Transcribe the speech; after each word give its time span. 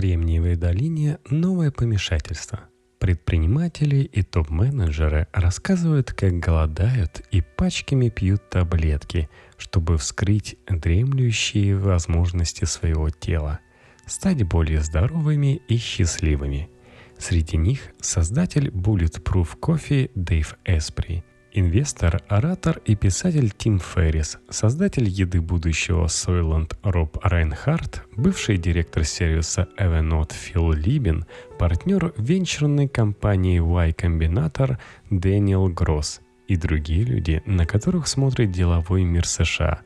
Кремниевой 0.00 0.56
долине 0.56 1.18
новое 1.28 1.70
помешательство. 1.70 2.60
Предприниматели 3.00 3.96
и 3.96 4.22
топ-менеджеры 4.22 5.26
рассказывают, 5.30 6.14
как 6.14 6.38
голодают 6.38 7.20
и 7.30 7.42
пачками 7.42 8.08
пьют 8.08 8.48
таблетки, 8.48 9.28
чтобы 9.58 9.98
вскрыть 9.98 10.56
дремлющие 10.66 11.76
возможности 11.76 12.64
своего 12.64 13.10
тела, 13.10 13.60
стать 14.06 14.42
более 14.44 14.80
здоровыми 14.80 15.60
и 15.68 15.76
счастливыми. 15.76 16.70
Среди 17.18 17.58
них 17.58 17.80
создатель 18.00 18.68
Bulletproof 18.68 19.58
Coffee 19.60 20.10
Дэйв 20.14 20.56
Эспри– 20.64 21.24
Инвестор, 21.52 22.22
оратор 22.28 22.80
и 22.84 22.94
писатель 22.94 23.50
Тим 23.50 23.80
Феррис, 23.80 24.38
создатель 24.50 25.08
еды 25.08 25.40
будущего 25.40 26.06
Soylent 26.06 26.76
Роб 26.84 27.18
Райнхард, 27.24 28.04
бывший 28.16 28.56
директор 28.56 29.04
сервиса 29.04 29.66
Evernote 29.76 30.32
Фил 30.32 30.70
Либин, 30.72 31.26
партнер 31.58 32.14
венчурной 32.16 32.86
компании 32.86 33.58
Y 33.58 33.90
Combinator 33.92 34.78
Дэниел 35.10 35.66
Гросс 35.68 36.20
и 36.46 36.56
другие 36.56 37.02
люди, 37.02 37.42
на 37.46 37.66
которых 37.66 38.06
смотрит 38.06 38.52
деловой 38.52 39.02
мир 39.02 39.26
США. 39.26 39.80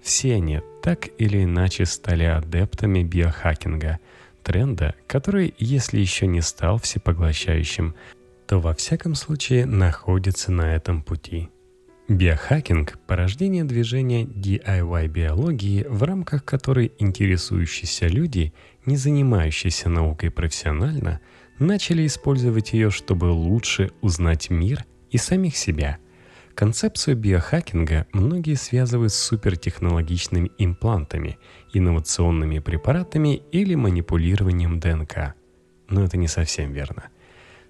Все 0.00 0.34
они 0.34 0.60
так 0.82 1.08
или 1.18 1.42
иначе 1.42 1.84
стали 1.84 2.24
адептами 2.24 3.02
биохакинга– 3.02 3.98
тренда, 4.48 4.94
который, 5.06 5.54
если 5.58 6.00
еще 6.00 6.26
не 6.26 6.40
стал 6.40 6.78
всепоглощающим, 6.78 7.94
то 8.48 8.60
во 8.60 8.74
всяком 8.74 9.14
случае 9.14 9.66
находится 9.66 10.50
на 10.50 10.74
этом 10.74 11.02
пути. 11.02 11.50
Биохакинг– 12.08 12.98
порождение 13.06 13.64
движения 13.64 14.24
DIY-биологии, 14.24 15.84
в 15.86 16.02
рамках 16.02 16.46
которой 16.46 16.92
интересующиеся 16.98 18.06
люди, 18.06 18.54
не 18.86 18.96
занимающиеся 18.96 19.90
наукой 19.90 20.30
профессионально, 20.30 21.20
начали 21.58 22.06
использовать 22.06 22.72
ее, 22.72 22.88
чтобы 22.88 23.26
лучше 23.26 23.90
узнать 24.00 24.48
мир 24.48 24.86
и 25.10 25.18
самих 25.18 25.54
себя. 25.54 25.98
Концепцию 26.54 27.16
биохакинга 27.16 28.06
многие 28.14 28.54
связывают 28.54 29.12
с 29.12 29.18
супертехнологичными 29.18 30.52
имплантами, 30.56 31.38
инновационными 31.74 32.60
препаратами 32.60 33.42
или 33.52 33.74
манипулированием 33.74 34.80
ДНК. 34.80 35.34
Но 35.90 36.02
это 36.02 36.16
не 36.16 36.28
совсем 36.28 36.72
верно– 36.72 37.10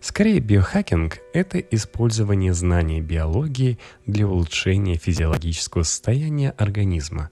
Скорее, 0.01 0.39
биохакинг– 0.39 1.19
это 1.33 1.59
использование 1.59 2.55
знаний 2.55 3.01
биологии 3.01 3.79
для 4.07 4.29
улучшения 4.29 4.97
физиологического 4.97 5.83
состояния 5.83 6.51
организма. 6.51 7.31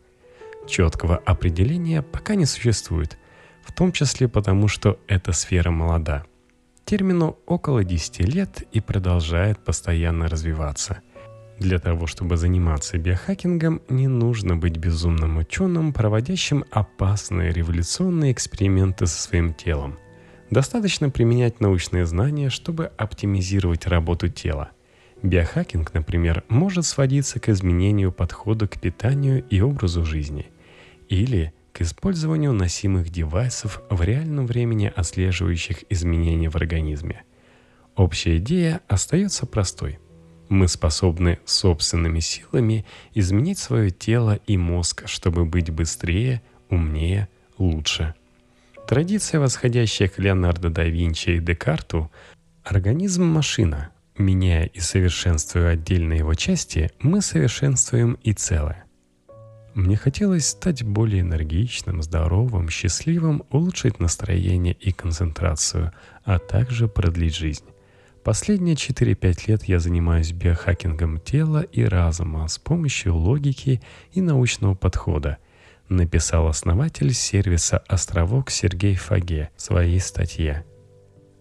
Четкого 0.66 1.16
определения 1.16 2.02
пока 2.02 2.34
не 2.34 2.44
существует, 2.44 3.18
в 3.62 3.72
том 3.72 3.92
числе 3.92 4.26
потому, 4.26 4.66
что 4.66 4.98
эта 5.06 5.30
сфера 5.30 5.70
молода. 5.70 6.24
Термину 6.84 7.38
около 7.46 7.84
10 7.84 8.20
лет 8.20 8.62
и 8.72 8.80
продолжает 8.80 9.64
постоянно 9.64 10.28
развиваться. 10.28 11.02
Для 11.60 11.78
того, 11.78 12.06
чтобы 12.06 12.36
заниматься 12.36 12.98
биохакингом, 12.98 13.80
не 13.88 14.08
нужно 14.08 14.56
быть 14.56 14.76
безумным 14.76 15.38
ученым, 15.38 15.92
проводящим 15.92 16.64
опасные 16.70 17.52
революционные 17.52 18.32
эксперименты 18.32 19.06
со 19.06 19.22
своим 19.22 19.54
телом– 19.54 19.98
Достаточно 20.50 21.10
применять 21.10 21.60
научные 21.60 22.06
знания, 22.06 22.50
чтобы 22.50 22.92
оптимизировать 22.96 23.86
работу 23.86 24.28
тела. 24.28 24.70
Биохакинг, 25.22 25.92
например, 25.92 26.44
может 26.48 26.86
сводиться 26.86 27.40
к 27.40 27.48
изменению 27.48 28.12
подхода 28.12 28.68
к 28.68 28.80
питанию 28.80 29.44
и 29.48 29.60
образу 29.60 30.04
жизни. 30.04 30.46
Или 31.08 31.52
к 31.72 31.80
использованию 31.80 32.52
носимых 32.52 33.10
девайсов 33.10 33.82
в 33.90 34.02
реальном 34.02 34.46
времени 34.46 34.92
отслеживающих 34.94 35.84
изменения 35.90 36.48
в 36.48 36.56
организме. 36.56 37.24
Общая 37.96 38.36
идея 38.36 38.82
остается 38.88 39.46
простой. 39.46 39.98
Мы 40.48 40.68
способны 40.68 41.40
собственными 41.44 42.20
силами 42.20 42.86
изменить 43.14 43.58
свое 43.58 43.90
тело 43.90 44.38
и 44.46 44.56
мозг, 44.56 45.08
чтобы 45.08 45.44
быть 45.44 45.70
быстрее, 45.70 46.40
умнее, 46.70 47.28
лучше– 47.58 48.14
Традиция, 48.86 49.40
восходящая 49.40 50.08
к 50.08 50.20
Леонардо 50.20 50.70
да 50.70 50.84
Винчи 50.84 51.30
и 51.30 51.40
Декарту, 51.40 52.08
организм– 52.62 53.24
машина. 53.26 53.90
Меняя 54.16 54.66
и 54.66 54.78
совершенствуя 54.78 55.70
отдельные 55.70 56.20
его 56.20 56.34
части, 56.34 56.92
мы 57.00 57.20
совершенствуем 57.20 58.16
и 58.22 58.32
целое. 58.32 58.84
Мне 59.74 59.96
хотелось 59.96 60.46
стать 60.46 60.84
более 60.84 61.22
энергичным, 61.22 62.00
здоровым, 62.00 62.70
счастливым, 62.70 63.42
улучшить 63.50 63.98
настроение 63.98 64.76
и 64.78 64.92
концентрацию, 64.92 65.92
а 66.24 66.38
также 66.38 66.86
продлить 66.86 67.34
жизнь. 67.34 67.64
Последние 68.22 68.76
4-5 68.76 69.48
лет 69.48 69.64
я 69.64 69.80
занимаюсь 69.80 70.30
биохакингом 70.30 71.18
тела 71.18 71.62
и 71.62 71.82
разума 71.82 72.46
с 72.46 72.56
помощью 72.58 73.16
логики 73.16 73.82
и 74.12 74.20
научного 74.20 74.74
подхода– 74.76 75.38
написал 75.88 76.48
основатель 76.48 77.12
сервиса 77.12 77.78
«Островок» 77.88 78.50
Сергей 78.50 78.94
Фаге 78.94 79.50
в 79.56 79.62
своей 79.62 80.00
статье. 80.00 80.64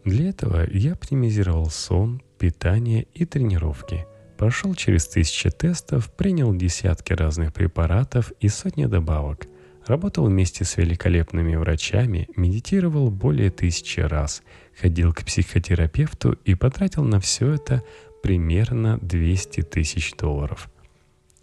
Для 0.04 0.30
этого 0.30 0.68
я 0.72 0.94
оптимизировал 0.94 1.70
сон, 1.70 2.22
питание 2.38 3.08
и 3.14 3.26
тренировки. 3.26 4.06
Прошел 4.38 4.76
через 4.76 5.08
тысячи 5.08 5.50
тестов, 5.50 6.12
принял 6.14 6.54
десятки 6.54 7.14
разных 7.14 7.54
препаратов 7.54 8.32
и 8.40 8.50
сотни 8.50 8.86
добавок. 8.86 9.48
Работал 9.88 10.26
вместе 10.26 10.66
с 10.66 10.78
великолепными 10.78 11.56
врачами, 11.56 12.28
медитировал 12.36 13.10
более 13.10 13.52
тысячи 13.52 14.00
раз, 14.00 14.44
ходил 14.80 15.14
к 15.14 15.24
психотерапевту 15.24 16.34
и 16.44 16.56
потратил 16.56 17.04
на 17.04 17.20
все 17.20 17.54
это 17.54 17.84
примерно 18.22 18.98
200 19.02 19.62
тысяч 19.62 20.14
долларов– 20.16 20.70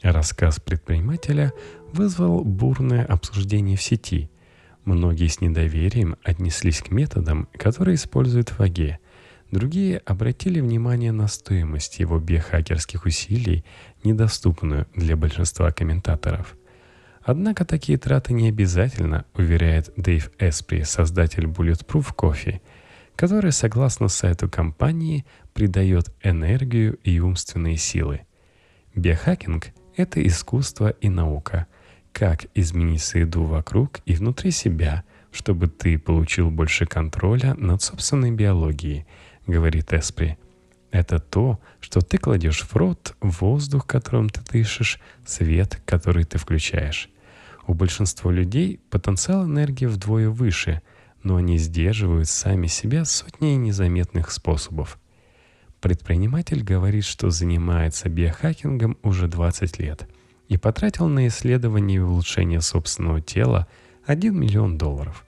Рассказ 0.02 0.58
предпринимателя 0.58 1.52
вызвал 1.92 2.44
бурное 2.44 3.04
обсуждение 3.04 3.76
в 3.76 3.82
сети. 3.82 4.30
Многие 4.84 5.28
с 5.28 5.40
недоверием 5.40 6.16
отнеслись 6.22 6.82
к 6.82 6.90
методам, 6.90 7.48
которые 7.52 7.94
использует 7.94 8.58
ВАГЕ. 8.58 8.98
Другие 9.50 9.98
обратили 9.98 10.60
внимание 10.60 11.12
на 11.12 11.28
стоимость 11.28 12.00
его 12.00 12.18
биохакерских 12.18 13.04
усилий, 13.04 13.64
недоступную 14.02 14.86
для 14.94 15.16
большинства 15.16 15.70
комментаторов. 15.70 16.56
Однако 17.22 17.64
такие 17.64 17.98
траты 17.98 18.32
не 18.32 18.48
обязательно, 18.48 19.24
уверяет 19.34 19.92
Дэйв 19.96 20.30
Эспри, 20.38 20.82
создатель 20.82 21.44
Bulletproof 21.44 22.14
Coffee, 22.16 22.60
который, 23.14 23.52
согласно 23.52 24.08
сайту 24.08 24.48
компании, 24.48 25.24
придает 25.52 26.12
энергию 26.22 26.98
и 27.04 27.20
умственные 27.20 27.76
силы. 27.76 28.22
Биохакинг– 28.94 29.68
это 29.96 30.26
искусство 30.26 30.90
и 30.90 31.08
наука. 31.08 31.66
Как 32.12 32.44
изменить 32.54 33.02
среду 33.02 33.44
вокруг 33.44 34.00
и 34.04 34.14
внутри 34.14 34.50
себя, 34.50 35.02
чтобы 35.32 35.66
ты 35.66 35.98
получил 35.98 36.50
больше 36.50 36.86
контроля 36.86 37.54
над 37.54 37.82
собственной 37.82 38.30
биологией, 38.30 39.06
говорит 39.46 39.92
Эспри. 39.92 40.38
Это 40.90 41.18
то, 41.18 41.58
что 41.80 42.02
ты 42.02 42.18
кладешь 42.18 42.62
в 42.62 42.76
рот, 42.76 43.16
воздух, 43.20 43.86
которым 43.86 44.28
ты 44.28 44.42
дышишь, 44.42 45.00
свет, 45.24 45.80
который 45.86 46.24
ты 46.24 46.36
включаешь. 46.36 47.08
У 47.66 47.72
большинства 47.72 48.30
людей 48.30 48.78
потенциал 48.90 49.46
энергии 49.46 49.86
вдвое 49.86 50.28
выше, 50.28 50.82
но 51.22 51.36
они 51.36 51.56
сдерживают 51.56 52.28
сами 52.28 52.66
себя 52.66 53.06
сотней 53.06 53.56
незаметных 53.56 54.30
способов. 54.30 54.98
Предприниматель 55.80 56.62
говорит, 56.62 57.04
что 57.04 57.30
занимается 57.30 58.10
биохакингом 58.10 58.98
уже 59.02 59.28
20 59.28 59.78
лет 59.78 60.06
и 60.48 60.56
потратил 60.56 61.08
на 61.08 61.26
исследование 61.28 61.98
и 61.98 62.00
улучшение 62.00 62.60
собственного 62.60 63.20
тела 63.20 63.66
1 64.06 64.38
миллион 64.38 64.78
долларов. 64.78 65.26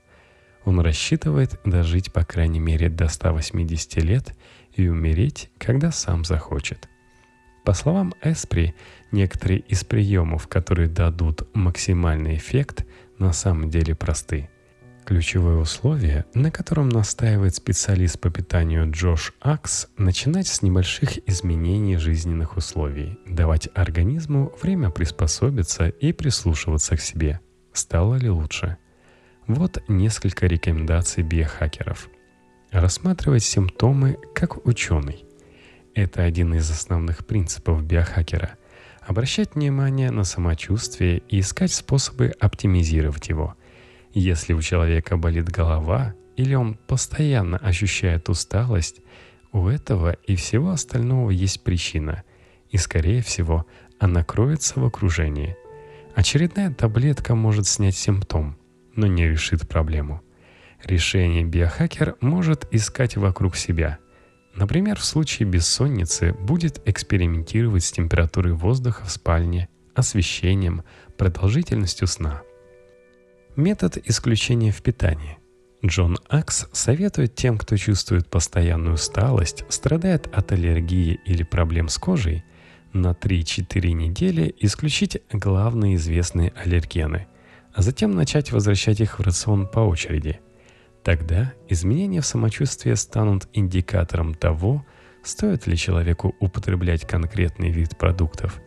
Он 0.65 0.81
рассчитывает 0.81 1.61
дожить 1.65 2.13
по 2.13 2.25
крайней 2.25 2.61
мере 2.61 2.89
до 2.89 3.09
180 3.09 3.97
лет 4.03 4.34
и 4.75 4.89
умереть, 4.89 5.51
когда 5.59 5.93
сам 5.93 6.25
захочет. 6.25 6.89
По 7.65 7.72
словам 7.72 8.15
Эспри, 8.22 8.75
некоторые 9.13 9.61
из 9.61 9.84
приемов, 9.84 10.49
которые 10.49 10.89
дадут 10.89 11.49
максимальный 11.55 12.37
эффект, 12.37 12.84
на 13.19 13.33
самом 13.33 13.71
деле 13.71 13.95
просты– 13.95 14.49
Ключевое 15.04 15.56
условие, 15.56 16.24
на 16.33 16.51
котором 16.51 16.89
настаивает 16.89 17.54
специалист 17.54 18.18
по 18.18 18.30
питанию 18.30 18.91
Джош 18.91 19.34
Акс, 19.39 19.89
начинать 19.98 20.47
с 20.47 20.62
небольших 20.62 21.28
изменений 21.28 21.98
жизненных 21.98 22.56
условий, 22.56 23.18
давать 23.27 23.68
организму 23.74 24.51
время 24.62 24.89
приспособиться 24.89 25.89
и 25.89 26.12
прислушиваться 26.12 26.97
к 26.97 27.03
себе. 27.03 27.41
Стало 27.74 28.15
ли 28.15 28.30
лучше? 28.30 28.78
Вот 29.47 29.83
несколько 29.89 30.47
рекомендаций 30.47 31.22
биохакеров. 31.22 32.09
Рассматривать 32.71 33.45
симптомы 33.45 34.16
как 34.34 34.66
ученый. 34.66 35.27
Это 35.95 36.22
один 36.22 36.54
из 36.54 36.71
основных 36.71 37.27
принципов 37.27 37.84
биохакера. 37.84 38.57
Обращать 39.03 39.54
внимание 39.54 40.10
на 40.10 40.24
самочувствие 40.24 41.18
и 41.28 41.41
искать 41.41 41.74
способы 41.74 42.33
оптимизировать 42.41 43.28
его– 43.28 43.54
если 44.21 44.53
у 44.53 44.63
человека 44.63 45.16
болит 45.16 45.49
голова, 45.49 46.15
или 46.37 46.55
он 46.55 46.75
постоянно 46.75 47.59
ощущает 47.59 48.28
усталость, 48.28 49.01
у 49.53 49.69
этого 49.69 50.13
и 50.13 50.37
всего 50.37 50.71
остального 50.71 51.31
есть 51.31 51.63
причина, 51.63 52.22
и, 52.71 52.77
скорее 52.77 53.22
всего, 53.22 53.66
она 53.99 54.25
кроется 54.25 54.81
в 54.81 54.84
окружении. 54.84 55.57
Очередная 56.15 56.72
таблетка 56.72 57.34
может 57.34 57.66
снять 57.66 57.97
симптом, 57.97 58.57
но 58.95 59.07
не 59.07 59.28
решит 59.28 59.69
проблему. 59.69 60.22
Решение 60.84 61.45
биохакер 61.45 62.17
может 62.21 62.67
искать 62.72 63.17
вокруг 63.17 63.57
себя. 63.57 63.99
Например, 64.55 64.99
в 64.99 65.05
случае 65.05 65.49
бессонницы 65.49 66.33
будет 66.33 66.81
экспериментировать 66.87 67.84
с 67.84 67.93
температурой 67.93 68.53
воздуха 68.53 69.05
в 69.05 69.10
спальне, 69.10 69.69
освещением, 69.95 70.84
продолжительностью 71.17 72.07
сна. 72.07 72.43
Метод 73.56 73.98
исключения 74.04 74.72
в 74.72 74.83
питании. 74.83 75.39
Джон 75.86 76.18
Акс 76.28 76.66
советует 76.72 77.36
тем, 77.36 77.56
кто 77.56 77.77
чувствует 77.77 78.28
постоянную 78.28 78.95
усталость, 78.95 79.65
страдает 79.68 80.27
от 80.34 80.51
аллергии 80.51 81.21
или 81.24 81.45
проблем 81.45 81.89
с 81.89 81.97
кожей, 81.97 82.42
на 82.92 83.12
3-4 83.12 83.92
недели 83.92 84.53
исключить 84.59 85.18
главные 85.33 85.95
известные 85.95 86.53
аллергены, 86.56 87.28
а 87.72 87.83
затем 87.83 88.10
начать 88.10 88.51
возвращать 88.51 89.01
их 89.01 89.21
в 89.21 89.22
рацион 89.22 89.68
по 89.68 89.80
очереди. 89.80 90.41
Тогда 91.04 91.53
изменения 91.68 92.22
в 92.22 92.27
самочувствии 92.27 92.95
станут 92.95 93.48
индикатором 93.53 94.34
того, 94.34 94.84
стоит 95.22 95.68
ли 95.68 95.77
человеку 95.77 96.34
употреблять 96.41 97.07
конкретный 97.07 97.71
вид 97.71 97.97
продуктов. 97.98 98.60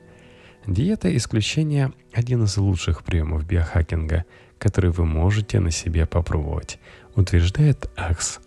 Диета 0.65 1.13
исключения– 1.15 1.91
один 2.13 2.43
из 2.43 2.57
лучших 2.57 3.03
приемов 3.03 3.45
биохакинга, 3.45 4.25
который 4.59 4.91
вы 4.91 5.05
можете 5.05 5.59
на 5.59 5.71
себе 5.71 6.05
попробовать– 6.05 6.79
утверждает 7.17 7.89
Акс. 7.97 8.39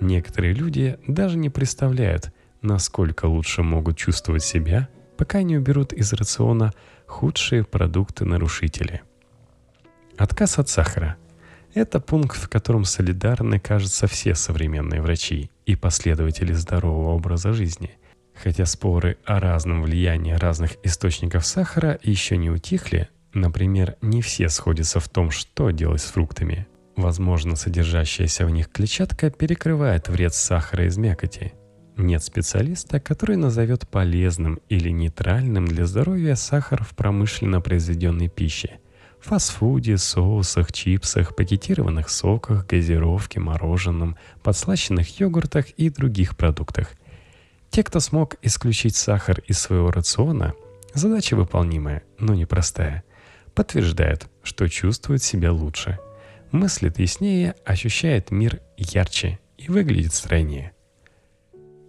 Некоторые 0.00 0.54
люди 0.54 0.98
даже 1.06 1.36
не 1.36 1.50
представляют, 1.50 2.32
насколько 2.62 3.26
лучше 3.26 3.62
могут 3.62 3.98
чувствовать 3.98 4.44
себя, 4.44 4.88
пока 5.18 5.42
не 5.42 5.56
уберут 5.58 5.92
из 5.92 6.12
рациона 6.12 6.72
худшие 7.06 7.64
продукты-нарушители. 7.64 9.02
Отказ 10.16 10.58
от 10.58 10.68
сахара– 10.68 11.16
это 11.74 12.00
пункт, 12.00 12.36
в 12.36 12.48
котором 12.48 12.84
солидарны, 12.84 13.58
кажется, 13.58 14.06
все 14.06 14.34
современные 14.34 15.02
врачи 15.02 15.50
и 15.66 15.76
последователи 15.76 16.52
здорового 16.52 17.10
образа 17.10 17.52
жизни. 17.52 17.98
Хотя 18.34 18.66
споры 18.66 19.18
о 19.24 19.38
разном 19.40 19.82
влиянии 19.82 20.32
разных 20.32 20.72
источников 20.84 21.46
сахара 21.46 21.98
еще 22.02 22.36
не 22.36 22.50
утихли, 22.50 23.08
например, 23.34 23.96
не 24.00 24.22
все 24.22 24.48
сходятся 24.48 25.00
в 25.00 25.08
том, 25.08 25.30
что 25.30 25.70
делать 25.70 26.00
с 26.00 26.06
фруктами– 26.06 26.66
Возможно, 26.96 27.56
содержащаяся 27.56 28.46
в 28.46 28.50
них 28.50 28.70
клетчатка 28.70 29.30
перекрывает 29.30 30.08
вред 30.08 30.34
сахара 30.34 30.86
из 30.86 30.96
мякоти. 30.96 31.52
Нет 31.96 32.22
специалиста, 32.22 33.00
который 33.00 33.36
назовет 33.36 33.88
полезным 33.88 34.60
или 34.68 34.90
нейтральным 34.90 35.66
для 35.66 35.86
здоровья 35.86 36.34
сахар 36.34 36.84
в 36.84 36.94
промышленно 36.94 37.60
произведенной 37.60 38.28
пище. 38.28 38.78
Фастфуде, 39.20 39.96
соусах, 39.96 40.72
чипсах, 40.72 41.34
пакетированных 41.34 42.10
соках, 42.10 42.66
газировке, 42.66 43.40
мороженом, 43.40 44.16
подслащенных 44.42 45.18
йогуртах 45.18 45.70
и 45.70 45.88
других 45.88 46.36
продуктах. 46.36 46.90
Те, 47.70 47.82
кто 47.82 48.00
смог 48.00 48.36
исключить 48.42 48.96
сахар 48.96 49.40
из 49.46 49.58
своего 49.58 49.90
рациона, 49.90 50.54
задача 50.92 51.36
выполнимая, 51.36 52.02
но 52.18 52.34
непростая, 52.34 53.02
подтверждают, 53.54 54.28
что 54.42 54.68
чувствуют 54.68 55.22
себя 55.22 55.52
лучше– 55.52 55.98
мыслит 56.54 57.00
яснее, 57.00 57.56
ощущает 57.64 58.30
мир 58.30 58.60
ярче 58.76 59.40
и 59.58 59.68
выглядит 59.68 60.14
стройнее. 60.14 60.72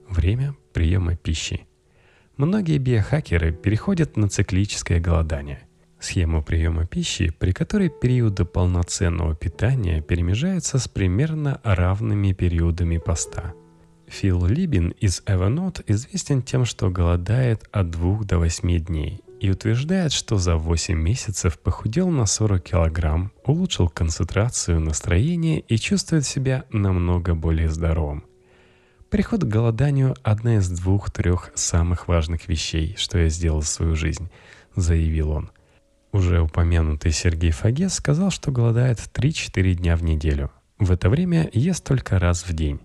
Время 0.10 0.56
приема 0.74 1.16
пищи. 1.16 1.68
Многие 2.36 2.80
биохакеры 2.80 3.52
переходят 3.52 4.18
на 4.18 4.28
циклическое 4.28 5.00
голодание– 5.00 5.62
схему 6.00 6.44
приема 6.44 6.86
пищи, 6.86 7.32
при 7.32 7.52
которой 7.52 7.90
периоды 7.90 8.46
полноценного 8.46 9.36
питания 9.36 10.02
перемежаются 10.02 10.80
с 10.80 10.88
примерно 10.88 11.62
равными 11.64 12.34
периодами 12.34 12.98
поста. 12.98 13.54
Фил 14.08 14.46
Либин 14.46 14.90
из 14.90 15.24
Evernote 15.26 15.84
известен 15.88 16.44
тем, 16.44 16.66
что 16.66 16.90
голодает 16.90 17.68
от 17.72 17.90
2 17.90 18.24
до 18.24 18.38
8 18.38 18.80
дней 18.80 19.22
и 19.40 19.50
утверждает, 19.50 20.12
что 20.12 20.38
за 20.38 20.56
8 20.56 20.98
месяцев 20.98 21.60
похудел 21.60 22.10
на 22.10 22.26
40 22.26 22.64
килограмм, 22.64 23.32
улучшил 23.44 23.90
концентрацию, 23.90 24.80
настроение 24.80 25.60
и 25.60 25.78
чувствует 25.78 26.26
себя 26.26 26.66
намного 26.72 27.36
более 27.36 27.70
здоровым. 27.70 28.24
Переход 29.10 29.42
к 29.42 29.48
голоданию– 29.48 30.16
одна 30.24 30.58
из 30.58 30.70
двух-трех 30.70 31.52
самых 31.56 32.08
важных 32.08 32.48
вещей, 32.48 32.96
что 32.98 33.20
я 33.20 33.30
сделал 33.30 33.62
в 33.62 33.68
свою 33.68 33.96
жизнь, 33.96 34.30
заявил 34.76 35.32
он. 35.32 35.52
Уже 36.12 36.42
упомянутый 36.42 37.12
Сергей 37.12 37.52
Фагес 37.52 37.94
сказал, 37.94 38.32
что 38.32 38.52
голодает 38.52 39.00
3-4 39.00 39.74
дня 39.76 39.96
в 39.96 40.04
неделю. 40.04 40.52
В 40.80 40.92
это 40.92 41.10
время 41.10 41.50
ест 41.54 41.84
только 41.84 42.20
раз 42.20 42.48
в 42.48 42.54
день. 42.54 42.80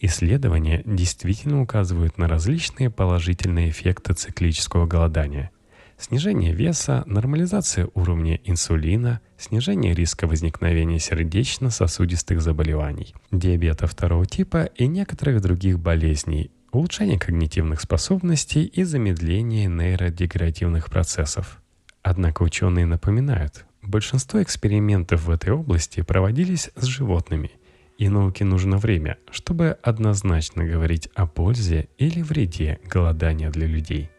Исследования 0.00 0.82
действительно 0.84 1.62
указывают 1.62 2.18
на 2.18 2.26
различные 2.26 2.90
положительные 2.90 3.70
эффекты 3.70 4.14
циклического 4.14 4.86
голодания– 4.86 5.50
снижение 6.02 6.52
веса, 6.52 7.04
нормализация 7.06 7.88
уровня 7.94 8.40
инсулина, 8.44 9.20
снижение 9.38 9.94
риска 9.94 10.26
возникновения 10.26 10.98
сердечно-сосудистых 10.98 12.40
заболеваний, 12.40 13.14
диабета 13.30 13.86
второго 13.86 14.26
типа 14.26 14.64
и 14.76 14.86
некоторых 14.86 15.40
других 15.40 15.78
болезней, 15.78 16.50
улучшение 16.72 17.18
когнитивных 17.18 17.80
способностей 17.80 18.64
и 18.64 18.82
замедление 18.82 19.68
нейродегенеративных 19.68 20.90
процессов. 20.90 21.62
Однако 22.02 22.42
ученые 22.42 22.86
напоминают, 22.86 23.64
большинство 23.80 24.42
экспериментов 24.42 25.24
в 25.24 25.30
этой 25.30 25.50
области 25.50 26.02
проводились 26.02 26.70
с 26.74 26.84
животными, 26.84 27.52
и 27.98 28.08
науке 28.08 28.44
нужно 28.44 28.78
время, 28.78 29.18
чтобы 29.30 29.78
однозначно 29.82 30.64
говорить 30.64 31.08
о 31.14 31.26
пользе 31.26 31.88
или 31.98 32.22
вреде 32.22 32.80
голодания 32.84 33.50
для 33.50 33.66
людей. 33.66 34.10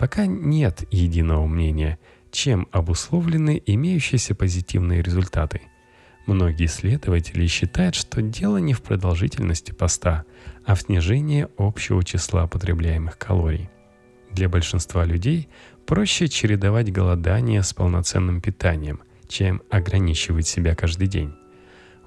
Пока 0.00 0.24
нет 0.24 0.84
единого 0.90 1.46
мнения, 1.46 1.98
чем 2.32 2.68
обусловлены 2.72 3.62
имеющиеся 3.66 4.34
позитивные 4.34 5.02
результаты. 5.02 5.60
Многие 6.24 6.66
исследователи 6.66 7.46
считают, 7.46 7.94
что 7.94 8.22
дело 8.22 8.56
не 8.56 8.72
в 8.72 8.80
продолжительности 8.80 9.72
поста, 9.72 10.24
а 10.64 10.74
в 10.74 10.80
снижении 10.80 11.48
общего 11.58 12.02
числа 12.02 12.46
потребляемых 12.46 13.18
калорий. 13.18 13.68
Для 14.30 14.48
большинства 14.48 15.04
людей 15.04 15.50
проще 15.84 16.28
чередовать 16.28 16.90
голодание 16.90 17.62
с 17.62 17.74
полноценным 17.74 18.40
питанием, 18.40 19.02
чем 19.28 19.60
ограничивать 19.68 20.46
себя 20.46 20.74
каждый 20.74 21.08
день. 21.08 21.34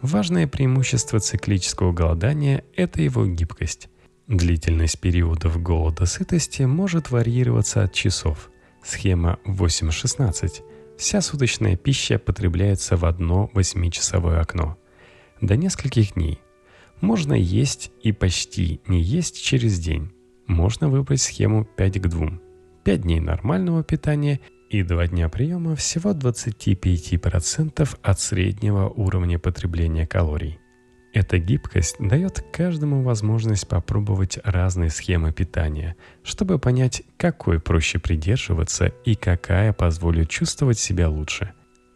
Важное 0.02 0.48
преимущество 0.48 1.20
циклического 1.20 1.92
голодания– 1.92 2.64
это 2.76 3.04
его 3.04 3.28
гибкость. 3.28 3.88
Длительность 4.28 5.00
периодов 5.00 5.62
голода 5.62 6.06
сытости 6.06 6.62
может 6.62 7.12
варьироваться 7.12 7.84
от 7.84 7.94
часов. 7.94 8.50
Схема 8.82 9.38
8-16. 9.46 10.62
Вся 10.98 11.22
суточная 11.22 11.76
пища 11.76 12.18
потребляется 12.20 12.96
в 12.96 13.04
одно 13.04 13.52
8-часовое 13.54 14.40
окно. 14.40 14.78
До 15.42 15.58
нескольких 15.58 16.14
дней. 16.14 16.40
Можно 17.02 17.34
есть 17.34 17.92
и 18.02 18.14
почти 18.14 18.80
не 18.88 19.02
есть 19.02 19.44
через 19.44 19.78
день. 19.78 20.14
Можно 20.48 20.88
выбрать 20.88 21.22
схему 21.22 21.66
5 21.66 22.02
к 22.02 22.08
2. 22.08 22.40
5 22.86 23.02
дней 23.02 23.20
нормального 23.20 23.84
питания 23.84 24.40
и 24.70 24.84
2 24.84 25.08
дня 25.08 25.28
приема 25.28 25.76
всего 25.76 26.12
25% 26.12 27.98
от 28.02 28.20
среднего 28.22 28.88
уровня 28.88 29.38
потребления 29.38 30.08
калорий. 30.08 30.60
Эта 31.14 31.38
гибкость 31.38 31.98
дает 32.00 32.44
каждому 32.52 33.04
возможность 33.04 33.68
попробовать 33.68 34.40
разные 34.44 34.90
схемы 34.90 35.32
питания, 35.32 35.96
чтобы 36.24 36.58
понять, 36.58 37.04
какой 37.18 37.60
проще 37.60 38.00
придерживаться 38.00 38.88
и 39.06 39.14
какая 39.14 39.74
позволит 39.74 40.30
чувствовать 40.30 40.80
себя 40.80 41.08
лучше. 41.08 41.54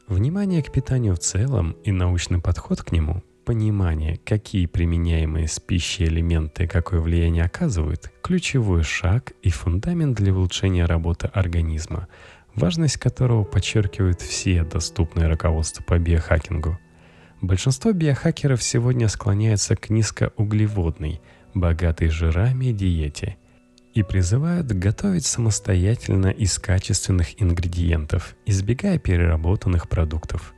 Внимание 0.07 0.61
к 0.61 0.71
питанию 0.71 1.15
в 1.15 1.19
целом 1.19 1.75
и 1.83 1.91
научный 1.91 2.39
подход 2.39 2.83
к 2.83 2.91
нему, 2.91 3.23
понимание, 3.43 4.19
какие 4.23 4.67
применяемые 4.67 5.47
с 5.47 5.59
пищей 5.59 6.05
элементы 6.05 6.67
какое 6.67 7.01
влияние 7.01 7.43
оказывают, 7.43 8.11
ключевой 8.21 8.83
шаг 8.83 9.31
и 9.41 9.49
фундамент 9.49 10.15
для 10.15 10.31
улучшения 10.31 10.85
работы 10.85 11.25
организма, 11.33 12.07
важность 12.53 12.97
которого 12.97 13.43
подчеркивают 13.45 14.21
все 14.21 14.63
доступные 14.63 15.27
руководства 15.27 15.81
по 15.81 15.97
биохакингу– 15.97 16.77
Большинство 17.41 17.91
биохакеров 17.91 18.63
сегодня 18.63 19.07
склоняются 19.07 19.75
к 19.75 19.89
низкоуглеводной, 19.89 21.21
богатой 21.53 22.09
жирами 22.09 22.71
диете 22.71 23.37
и 23.93 24.03
призывают 24.03 24.67
готовить 24.67 25.25
самостоятельно 25.25 26.27
из 26.27 26.57
качественных 26.59 27.41
ингредиентов, 27.41 28.35
избегая 28.45 28.97
переработанных 28.99 29.87
продуктов. 29.87 30.53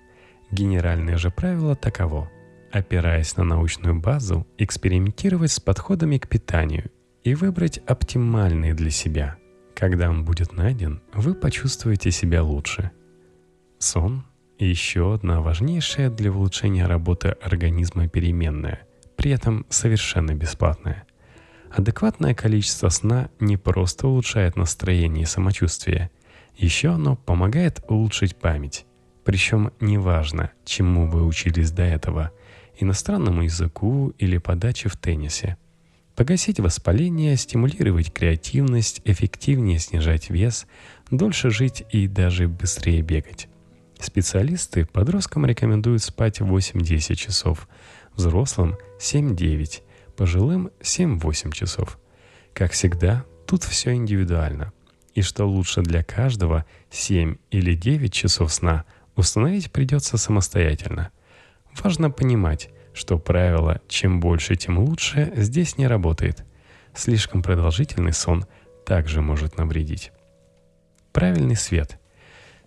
Генеральное 0.52 1.18
же 1.18 1.32
правило 1.32 1.76
таково. 1.76 2.30
опираясь 2.72 3.36
на 3.36 3.44
научную 3.44 4.00
базу, 4.00 4.46
экспериментировать 4.60 5.52
с 5.52 5.60
подходами 5.60 6.20
к 6.20 6.28
питанию 6.28 6.92
и 7.24 7.34
выбрать 7.34 7.80
оптимальный 7.80 8.74
для 8.74 8.92
себя. 8.92 9.38
Когда 9.76 10.08
он 10.08 10.24
будет 10.24 10.54
найден, 10.54 11.02
вы 11.14 11.34
почувствуете 11.34 12.12
себя 12.12 12.44
лучше. 12.44 12.92
Сон– 13.80 14.24
еще 14.66 15.14
одна 15.14 15.42
важнейшая 15.42 16.10
для 16.10 16.32
улучшения 16.32 16.86
работы 16.86 17.30
организма 17.42 18.08
переменная, 18.08 18.82
при 19.16 19.32
этом 19.32 19.66
совершенно 19.70 20.34
бесплатная. 20.34 21.06
Адекватное 21.72 22.34
количество 22.34 22.90
сна 22.90 23.30
не 23.40 23.58
просто 23.58 24.08
улучшает 24.08 24.56
настроение 24.56 25.24
и 25.24 25.28
самочувствие, 25.28 26.10
еще 26.58 26.90
оно 26.90 27.16
помогает 27.16 27.84
улучшить 27.88 28.36
память. 28.36 28.86
Причем 29.24 29.72
неважно, 29.80 30.52
чему 30.66 31.08
вы 31.08 31.26
учились 31.26 31.72
до 31.72 31.84
этого– 31.84 32.32
иностранному 32.80 33.44
языку 33.44 34.14
или 34.18 34.38
подаче 34.38 34.88
в 34.88 34.96
теннисе– 34.96 35.58
погасить 36.16 36.60
воспаление, 36.60 37.38
стимулировать 37.38 38.12
креативность, 38.12 39.02
эффективнее 39.06 39.80
снижать 39.80 40.30
вес, 40.30 40.68
дольше 41.12 41.50
жить 41.50 41.84
и 41.92 42.08
даже 42.08 42.50
быстрее 42.50 43.02
бегать. 43.02 43.49
Специалисты 44.00 44.86
подросткам 44.86 45.46
рекомендуют 45.46 46.02
спать 46.02 46.40
8-10 46.40 47.16
часов, 47.16 47.68
взрослым 48.16 48.78
7-9, 49.00 49.82
пожилым 50.16 50.72
7-8 50.80 51.52
часов. 51.52 52.00
Как 52.54 52.72
всегда, 52.72 53.26
тут 53.46 53.64
все 53.64 53.94
индивидуально. 53.94 54.72
И 55.16 55.22
что 55.22 55.46
лучше 55.46 55.82
для 55.82 56.02
каждого, 56.02 56.66
7 56.92 57.36
или 57.52 57.76
9 57.76 58.14
часов 58.14 58.54
сна, 58.54 58.86
установить 59.18 59.72
придется 59.72 60.18
самостоятельно. 60.18 61.12
Важно 61.84 62.10
понимать, 62.10 62.70
что 62.94 63.20
правило 63.20 63.82
«чем 63.90 64.22
больше, 64.22 64.56
тем 64.56 64.80
лучше» 64.80 65.34
здесь 65.36 65.78
не 65.78 65.88
работает. 65.88 66.46
Слишком 66.96 67.44
продолжительный 67.44 68.14
сон 68.14 68.46
также 68.86 69.22
может 69.22 69.58
навредить. 69.58 70.12
Правильный 71.12 71.56
свет. 71.56 72.00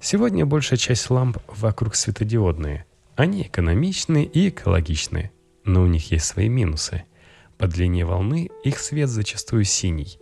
Сегодня 0.02 0.44
большая 0.44 0.78
часть 0.78 1.10
ламп 1.10 1.38
вокруг 1.46 1.94
светодиодные. 1.94 2.86
Они 3.14 3.42
экономичны 3.42 4.24
и 4.24 4.48
экологичны, 4.48 5.30
но 5.64 5.82
у 5.82 5.86
них 5.86 6.10
есть 6.10 6.24
свои 6.24 6.48
минусы. 6.48 7.04
По 7.56 7.68
длине 7.68 8.04
волны 8.04 8.50
их 8.64 8.80
свет 8.80 9.08
зачастую 9.08 9.62
синий, 9.62 10.18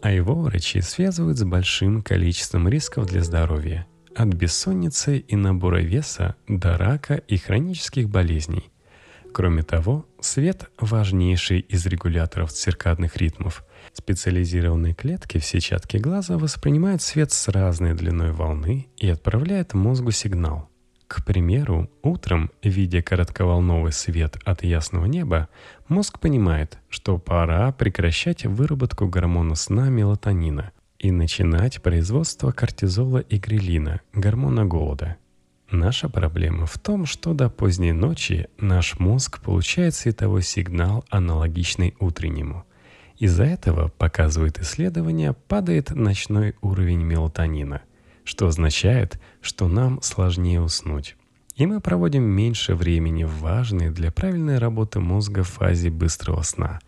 а 0.00 0.12
его 0.12 0.34
врачи 0.36 0.80
связывают 0.80 1.38
с 1.38 1.44
большим 1.44 2.02
количеством 2.02 2.68
рисков 2.68 3.06
для 3.06 3.22
здоровья– 3.22 3.86
от 4.14 4.28
бессонницы 4.28 5.18
и 5.18 5.36
набора 5.36 5.80
веса 5.80 6.36
до 6.46 6.78
рака 6.78 7.16
и 7.16 7.36
хронических 7.36 8.08
болезней– 8.08 8.70
Кроме 9.36 9.62
того, 9.62 10.06
свет– 10.18 10.70
важнейший 10.80 11.60
из 11.60 11.84
регуляторов 11.84 12.52
циркадных 12.52 13.18
ритмов. 13.18 13.65
Специализированные 13.96 14.92
клетки 14.92 15.38
в 15.38 15.44
сетчатке 15.46 15.98
глаза 15.98 16.36
воспринимают 16.36 17.00
свет 17.00 17.32
с 17.32 17.48
разной 17.48 17.94
длиной 17.94 18.30
волны 18.30 18.88
и 18.98 19.08
отправляют 19.08 19.72
мозгу 19.72 20.10
сигнал. 20.10 20.68
К 21.08 21.24
примеру, 21.24 21.88
утром, 22.02 22.50
видя 22.62 23.00
коротковолновый 23.00 23.92
свет 23.92 24.36
от 24.44 24.62
ясного 24.62 25.06
неба, 25.06 25.48
мозг 25.88 26.20
понимает, 26.20 26.78
что 26.90 27.16
пора 27.16 27.72
прекращать 27.72 28.44
выработку 28.44 29.08
гормона 29.08 29.54
сна 29.54 29.88
мелатонина 29.88 30.72
и 30.98 31.10
начинать 31.10 31.80
производство 31.80 32.52
кортизола 32.52 33.20
и 33.20 33.38
грелина, 33.38 34.02
гормона 34.12 34.66
голода– 34.66 35.16
Наша 35.70 36.08
проблема 36.08 36.64
в 36.66 36.78
том, 36.78 37.06
что 37.06 37.34
до 37.34 37.50
поздней 37.50 37.90
ночи 37.90 38.46
наш 38.56 39.00
мозг 39.00 39.40
получает 39.40 39.96
световой 39.96 40.42
сигнал, 40.42 41.04
аналогичный 41.10 41.96
утреннему. 41.98 42.64
Из-за 43.18 43.44
этого, 43.44 43.88
показывает 43.88 44.58
исследование, 44.58 45.32
падает 45.32 45.90
ночной 45.90 46.54
уровень 46.60 47.02
мелатонина, 47.02 47.82
что 48.24 48.46
означает, 48.46 49.20
что 49.40 49.68
нам 49.68 50.02
сложнее 50.02 50.60
уснуть. 50.60 51.16
И 51.54 51.64
мы 51.66 51.80
проводим 51.80 52.24
меньше 52.24 52.74
времени 52.74 53.24
в 53.24 53.38
важной 53.38 53.90
для 53.90 54.12
правильной 54.12 54.58
работы 54.58 55.00
мозга 55.00 55.42
фазе 55.42 55.90
быстрого 55.90 56.42
сна. 56.42 56.80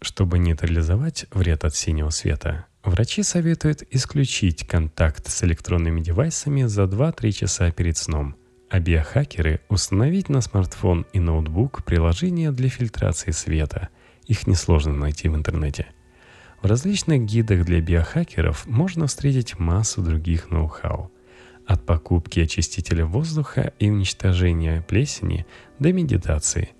Чтобы 0.00 0.38
нейтрализовать 0.38 1.26
вред 1.32 1.64
от 1.64 1.74
синего 1.74 2.10
света, 2.10 2.66
Врачи 2.84 3.22
советуют 3.22 3.84
исключить 3.90 4.66
контакт 4.66 5.28
с 5.28 5.44
электронными 5.44 6.00
девайсами 6.00 6.64
за 6.64 6.82
2-3 6.84 7.30
часа 7.30 7.70
перед 7.70 7.96
сном, 7.96 8.34
а 8.70 8.80
биохакеры 8.80 9.60
установить 9.68 10.28
на 10.28 10.40
смартфон 10.40 11.06
и 11.12 11.20
ноутбук 11.20 11.84
приложения 11.84 12.50
для 12.50 12.68
фильтрации 12.68 13.30
света. 13.30 13.88
Их 14.26 14.46
несложно 14.46 14.92
найти 14.92 15.28
в 15.28 15.34
интернете. 15.34 15.86
В 16.62 16.66
различных 16.66 17.24
гидах 17.24 17.64
для 17.64 17.80
биохакеров 17.80 18.66
можно 18.66 19.06
встретить 19.06 19.58
массу 19.58 20.02
других 20.02 20.50
ноу-хау. 20.50 21.10
От 21.66 21.84
покупки 21.86 22.40
очистителя 22.40 23.04
воздуха 23.04 23.72
и 23.78 23.90
уничтожения 23.90 24.82
плесени 24.82 25.46
до 25.78 25.92
медитации. 25.92 26.70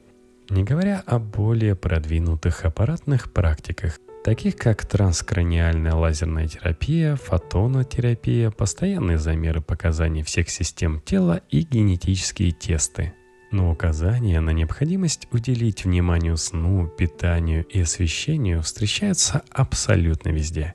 Не 0.50 0.64
говоря 0.64 1.02
о 1.06 1.18
более 1.18 1.74
продвинутых 1.74 2.64
аппаратных 2.64 3.32
практиках– 3.32 3.98
таких 4.22 4.56
как 4.56 4.86
транскраниальная 4.86 5.94
лазерная 5.94 6.46
терапия, 6.46 7.16
фотонотерапия, 7.16 8.50
постоянные 8.50 9.18
замеры 9.18 9.60
показаний 9.60 10.22
всех 10.22 10.48
систем 10.48 11.00
тела 11.00 11.40
и 11.50 11.62
генетические 11.62 12.52
тесты. 12.52 13.14
Но 13.52 13.70
указания 13.70 14.40
на 14.40 14.50
необходимость 14.50 15.28
уделить 15.30 15.84
вниманию 15.84 16.36
сну, 16.36 16.88
питанию 16.88 17.64
и 17.66 17.82
освещению 17.82 18.62
встречаются 18.62 19.42
абсолютно 19.50 20.30
везде. 20.30 20.74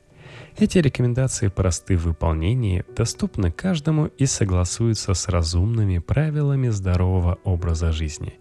Эти 0.57 0.77
рекомендации 0.77 1.50
просты 1.50 1.98
в 1.98 2.05
выполнении, 2.05 2.86
доступны 2.96 3.51
каждому 3.51 4.05
и 4.05 4.25
согласуются 4.25 5.13
с 5.13 5.27
разумными 5.27 5.98
правилами 5.98 6.69
здорового 6.69 7.39
образа 7.43 7.91
жизни. 7.91 8.36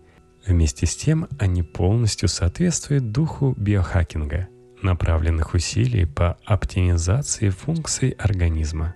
Вместе 0.47 0.87
с 0.87 0.95
тем 0.95 1.27
они 1.39 1.63
полностью 1.63 2.29
соответствуют 2.29 3.11
духу 3.11 3.55
биохакинга– 3.57 4.49
направленных 4.83 5.55
усилий 5.55 6.05
по 6.05 6.37
оптимизации 6.45 7.49
функций 7.49 8.11
организма. 8.11 8.95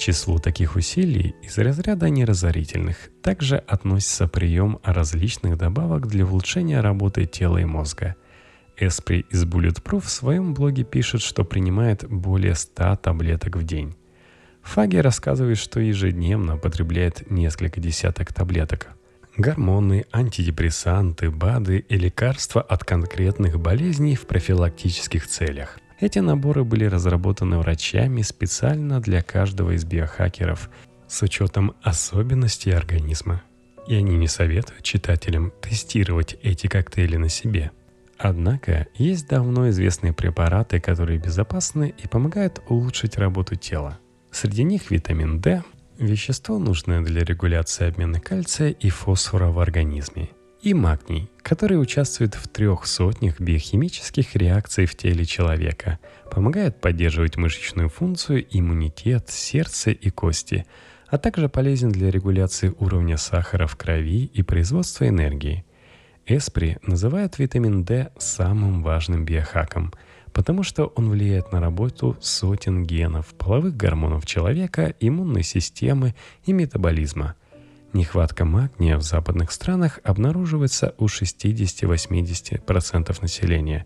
Числу 0.00 0.38
таких 0.38 0.76
усилий 0.76 1.34
из 1.42 1.58
разряда 1.58 2.08
неразорительных 2.08 3.10
также 3.22 3.58
относится 3.58 4.28
прием 4.28 4.78
различных 4.82 5.58
добавок 5.58 6.06
для 6.06 6.24
улучшения 6.24 6.80
работы 6.80 7.26
тела 7.26 7.58
и 7.58 7.66
мозга. 7.66 8.14
Эспри 8.78 9.26
из 9.28 9.44
Bulletproof 9.44 10.00
в 10.00 10.08
своем 10.08 10.54
блоге 10.54 10.84
пишет, 10.84 11.20
что 11.20 11.44
принимает 11.44 12.08
более 12.08 12.54
100 12.54 12.96
таблеток 12.96 13.56
в 13.56 13.62
день. 13.62 13.94
Фаги 14.62 14.96
рассказывает, 14.96 15.58
что 15.58 15.80
ежедневно 15.80 16.56
потребляет 16.56 17.30
несколько 17.30 17.78
десяток 17.78 18.32
таблеток– 18.32 18.88
гормоны, 19.36 20.06
антидепрессанты, 20.12 21.30
БАДы 21.30 21.84
и 21.86 21.96
лекарства 21.98 22.62
от 22.62 22.84
конкретных 22.84 23.60
болезней 23.60 24.16
в 24.16 24.26
профилактических 24.26 25.26
целях. 25.26 25.78
Эти 26.00 26.18
наборы 26.18 26.64
были 26.64 26.86
разработаны 26.86 27.58
врачами 27.58 28.22
специально 28.22 29.00
для 29.00 29.22
каждого 29.22 29.72
из 29.72 29.84
биохакеров 29.84 30.70
с 31.06 31.22
учетом 31.22 31.74
особенностей 31.82 32.70
организма. 32.70 33.42
И 33.86 33.94
они 33.94 34.16
не 34.16 34.26
советуют 34.26 34.82
читателям 34.82 35.52
тестировать 35.60 36.36
эти 36.42 36.68
коктейли 36.68 37.16
на 37.16 37.28
себе. 37.28 37.70
Однако 38.16 38.86
есть 38.94 39.28
давно 39.28 39.68
известные 39.70 40.14
препараты, 40.14 40.80
которые 40.80 41.18
безопасны 41.18 41.94
и 41.96 42.08
помогают 42.08 42.62
улучшить 42.68 43.18
работу 43.18 43.56
тела. 43.56 43.98
Среди 44.30 44.62
них 44.62 44.90
витамин 44.90 45.40
D, 45.40 45.62
вещество, 45.98 46.58
нужное 46.58 47.02
для 47.02 47.24
регуляции 47.24 47.86
обмена 47.86 48.20
кальция 48.20 48.70
и 48.70 48.88
фосфора 48.88 49.48
в 49.48 49.58
организме, 49.58 50.30
и 50.62 50.74
магний, 50.74 51.30
который 51.42 51.80
участвует 51.80 52.34
в 52.34 52.48
трех 52.48 52.86
сотнях 52.86 53.40
биохимических 53.40 54.36
реакций 54.36 54.86
в 54.86 54.96
теле 54.96 55.24
человека, 55.24 55.98
помогает 56.30 56.80
поддерживать 56.80 57.36
мышечную 57.36 57.88
функцию, 57.88 58.46
иммунитет, 58.50 59.30
сердце 59.30 59.90
и 59.90 60.10
кости, 60.10 60.66
а 61.08 61.18
также 61.18 61.48
полезен 61.48 61.90
для 61.90 62.10
регуляции 62.10 62.74
уровня 62.78 63.16
сахара 63.16 63.66
в 63.66 63.76
крови 63.76 64.24
и 64.26 64.42
производства 64.42 65.08
энергии. 65.08 65.64
Эспри 66.26 66.78
называют 66.82 67.38
витамин 67.38 67.84
D 67.84 68.12
самым 68.18 68.82
важным 68.82 69.24
биохаком– 69.24 69.92
потому 70.32 70.62
что 70.62 70.86
он 70.86 71.10
влияет 71.10 71.52
на 71.52 71.60
работу 71.60 72.16
сотен 72.20 72.84
генов, 72.84 73.34
половых 73.34 73.76
гормонов 73.76 74.26
человека, 74.26 74.94
иммунной 75.00 75.42
системы 75.42 76.14
и 76.44 76.52
метаболизма. 76.52 77.34
Нехватка 77.92 78.44
магния 78.44 78.96
в 78.96 79.02
западных 79.02 79.50
странах 79.50 79.98
обнаруживается 80.04 80.94
у 80.98 81.06
60-80% 81.06 83.18
населения. 83.20 83.84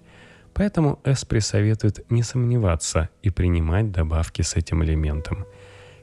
Поэтому 0.52 1.00
Эспри 1.04 1.38
советует 1.38 2.04
не 2.10 2.22
сомневаться 2.22 3.08
и 3.22 3.30
принимать 3.30 3.92
добавки 3.92 4.42
с 4.42 4.56
этим 4.56 4.84
элементом. 4.84 5.46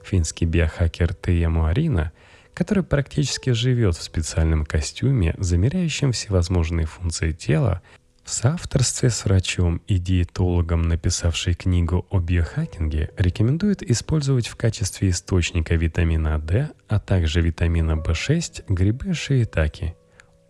Финский 0.03 0.45
биохакер 0.45 1.13
Тея 1.13 1.49
Муарина, 1.49 2.11
который 2.55 2.83
практически 2.83 3.51
живет 3.51 3.95
в 3.95 4.01
специальном 4.01 4.65
костюме, 4.65 5.35
замеряющем 5.37 6.11
всевозможные 6.11 6.87
функции 6.87 7.33
тела, 7.33 7.83
в 8.23 8.29
соавторстве 8.29 9.09
с 9.09 9.25
врачом 9.25 9.81
и 9.87 9.97
диетологом, 9.97 10.83
написавший 10.83 11.53
книгу 11.53 12.05
о 12.09 12.19
биохакинге, 12.19 13.11
рекомендует 13.17 13.81
использовать 13.83 14.47
в 14.47 14.55
качестве 14.55 15.09
источника 15.09 15.75
витамина 15.75 16.39
D, 16.39 16.69
а 16.87 16.99
также 16.99 17.41
витамина 17.41 17.93
В6 17.93 18.65
грибы 18.69 19.13
шиитаки. 19.13 19.95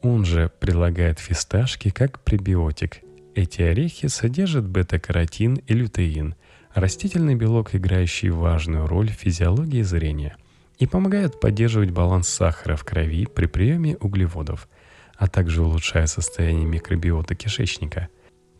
Он 0.01 0.25
же 0.25 0.51
прилагает 0.59 1.19
фисташки 1.19 1.89
как 1.89 2.19
пребиотик. 2.23 2.99
Эти 3.35 3.61
орехи 3.61 4.07
содержат 4.07 4.67
бета-каротин 4.67 5.55
и 5.55 5.73
лютеин, 5.73 6.35
растительный 6.73 7.35
белок, 7.35 7.73
играющий 7.73 8.29
важную 8.29 8.87
роль 8.87 9.09
в 9.09 9.13
физиологии 9.13 9.83
зрения, 9.83 10.35
и 10.77 10.87
помогают 10.87 11.39
поддерживать 11.39 11.91
баланс 11.91 12.27
сахара 12.27 12.75
в 12.75 12.83
крови 12.83 13.25
при 13.25 13.45
приеме 13.45 13.95
углеводов– 13.97 14.67
а 15.21 15.27
также 15.27 15.61
улучшая 15.61 16.07
состояние 16.07 16.65
микробиота 16.65 17.35
кишечника. 17.35 18.07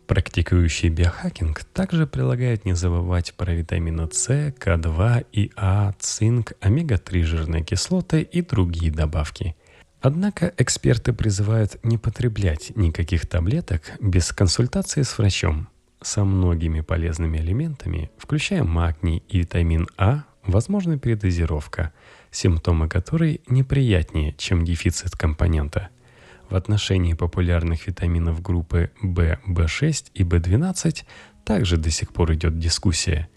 Практикующий 0.06 0.90
биохакинг 0.90 1.64
также 1.64 2.06
прилагает 2.06 2.64
не 2.64 2.74
забывать 2.74 3.34
про 3.34 3.52
витамины 3.52 4.08
С, 4.12 4.30
К2 4.30 5.26
и 5.32 5.50
А, 5.56 5.92
цинк, 5.98 6.52
омега-3 6.60 7.22
жирные 7.24 7.64
кислоты 7.64 8.22
и 8.22 8.42
другие 8.42 8.92
добавки. 8.92 9.56
Однако 10.00 10.54
эксперты 10.56 11.12
призывают 11.12 11.84
не 11.84 11.98
потреблять 11.98 12.70
никаких 12.76 13.26
таблеток 13.26 13.94
без 14.00 14.30
консультации 14.30 15.02
с 15.02 15.18
врачом. 15.18 15.66
Со 16.00 16.24
многими 16.24 16.80
полезными 16.80 17.38
элементами, 17.38 18.12
включая 18.18 18.62
магний 18.62 19.24
и 19.28 19.40
витамин 19.40 19.88
А, 19.96 20.26
возможна 20.44 20.96
передозировка, 20.96 21.92
симптомы 22.30 22.88
которой 22.88 23.40
неприятнее, 23.48 24.32
чем 24.38 24.64
дефицит 24.64 25.16
компонента– 25.16 25.88
в 26.52 26.56
отношении 26.56 27.14
популярных 27.14 27.86
витаминов 27.86 28.42
группы 28.42 28.90
В, 29.00 29.38
В6 29.46 30.10
и 30.12 30.22
В12 30.22 31.04
также 31.44 31.78
до 31.78 31.90
сих 31.90 32.12
пор 32.12 32.34
идет 32.34 32.58
дискуссия. 32.58 33.28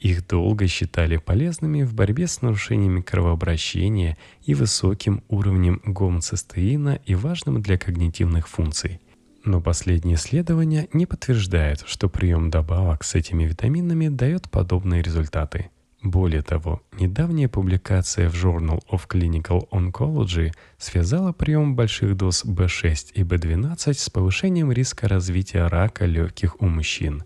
Их 0.00 0.26
долго 0.26 0.66
считали 0.66 1.16
полезными 1.16 1.84
в 1.84 1.94
борьбе 1.94 2.26
с 2.26 2.42
нарушениями 2.42 3.00
кровообращения 3.00 4.18
и 4.44 4.54
высоким 4.54 5.22
уровнем 5.28 5.80
гомоцистеина 5.84 7.00
и 7.06 7.14
важным 7.14 7.62
для 7.62 7.78
когнитивных 7.78 8.48
функций. 8.48 9.00
Но 9.44 9.60
последние 9.60 10.16
исследования 10.16 10.88
не 10.92 11.06
подтверждают, 11.06 11.84
что 11.86 12.08
прием 12.08 12.50
добавок 12.50 13.04
с 13.04 13.14
этими 13.14 13.44
витаминами 13.44 14.08
дает 14.08 14.50
подобные 14.50 15.02
результаты– 15.02 15.70
более 16.10 16.42
того, 16.42 16.82
недавняя 16.92 17.48
публикация 17.48 18.28
в 18.28 18.34
Journal 18.34 18.82
of 18.90 19.08
Clinical 19.08 19.68
Oncology 19.70 20.52
связала 20.78 21.32
прием 21.32 21.76
больших 21.76 22.16
доз 22.16 22.44
B6 22.44 23.12
и 23.14 23.22
B12 23.22 23.94
с 23.94 24.10
повышением 24.10 24.72
риска 24.72 25.08
развития 25.08 25.66
рака 25.66 26.06
легких 26.06 26.60
у 26.60 26.66
мужчин. 26.66 27.24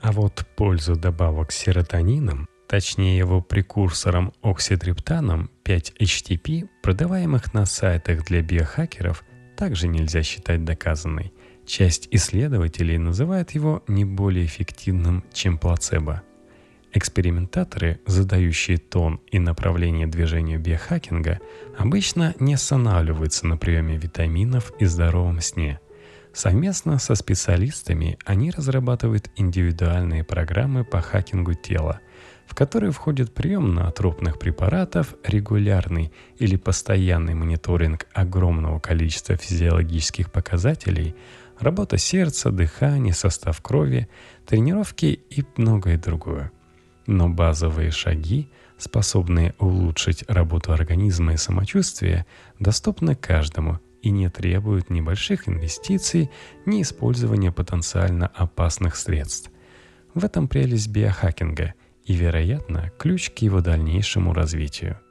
А 0.00 0.12
вот 0.12 0.46
пользу 0.56 0.96
добавок 0.96 1.50
с 1.52 1.56
серотонином, 1.56 2.48
точнее 2.68 3.18
его 3.18 3.40
прекурсором 3.40 4.32
окситриптаном 4.42 5.50
5-HTP, 5.64 6.68
продаваемых 6.82 7.54
на 7.54 7.66
сайтах 7.66 8.24
для 8.24 8.42
биохакеров, 8.42 9.24
также 9.56 9.88
нельзя 9.88 10.22
считать 10.22 10.64
доказанной. 10.64 11.32
Часть 11.66 12.08
исследователей 12.10 12.96
называет 12.98 13.50
его 13.50 13.82
не 13.88 14.04
более 14.04 14.46
эффективным, 14.46 15.24
чем 15.32 15.58
плацебо– 15.58 16.22
Экспериментаторы, 16.94 18.00
задающие 18.06 18.78
тон 18.78 19.20
и 19.30 19.38
направление 19.38 20.06
движению 20.06 20.58
биохакинга, 20.58 21.38
обычно 21.76 22.34
не 22.40 22.54
останавливаются 22.54 23.46
на 23.46 23.58
приеме 23.58 23.96
витаминов 23.96 24.72
и 24.78 24.86
здоровом 24.86 25.40
сне. 25.40 25.80
Совместно 26.32 26.98
со 26.98 27.14
специалистами 27.14 28.18
они 28.24 28.50
разрабатывают 28.50 29.30
индивидуальные 29.36 30.24
программы 30.24 30.84
по 30.84 31.00
хакингу 31.00 31.54
тела, 31.54 32.00
в 32.46 32.54
которые 32.54 32.92
входит 32.92 33.34
прием 33.34 33.74
наотропных 33.74 34.38
препаратов, 34.38 35.14
регулярный 35.24 36.10
или 36.38 36.56
постоянный 36.56 37.34
мониторинг 37.34 38.06
огромного 38.14 38.78
количества 38.78 39.36
физиологических 39.36 40.32
показателей, 40.32 41.14
работа 41.58 41.98
сердца, 41.98 42.50
дыхания, 42.50 43.12
состав 43.12 43.60
крови, 43.60 44.08
тренировки 44.46 45.06
и 45.06 45.44
многое 45.56 45.98
другое. 45.98 46.50
Но 47.08 47.26
базовые 47.30 47.90
шаги, 47.90 48.50
способные 48.76 49.54
улучшить 49.58 50.24
работу 50.28 50.74
организма 50.74 51.32
и 51.32 51.36
самочувствие, 51.38 52.26
доступны 52.60 53.14
каждому 53.14 53.78
и 54.02 54.10
не 54.10 54.28
требуют 54.28 54.90
ни 54.90 55.00
больших 55.00 55.48
инвестиций, 55.48 56.30
ни 56.66 56.82
использования 56.82 57.50
потенциально 57.50 58.26
опасных 58.26 58.94
средств. 58.94 59.50
В 60.12 60.22
этом 60.22 60.48
прелесть 60.48 60.88
биохакинга 60.88 61.72
и, 62.04 62.12
вероятно, 62.12 62.92
ключ 62.98 63.30
к 63.30 63.38
его 63.38 63.62
дальнейшему 63.62 64.34
развитию– 64.34 65.00